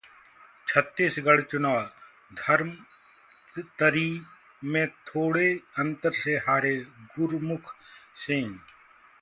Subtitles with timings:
[0.67, 1.81] छत्तीसगढ़ चुनाव:
[2.31, 4.09] धमतरी
[4.63, 5.47] में थोड़े
[5.79, 6.75] अंतर से हारे
[7.17, 7.73] गुरमुख
[8.25, 8.59] सिंह